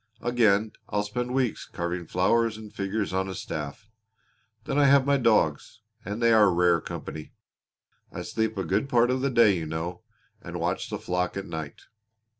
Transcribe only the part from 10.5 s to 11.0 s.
watch the